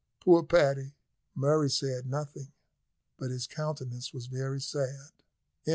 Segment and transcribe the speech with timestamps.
[0.19, 0.95] "Poor Paddy!"
[1.35, 2.51] Murray said nothing,
[3.17, 5.11] but his countenance was very sad.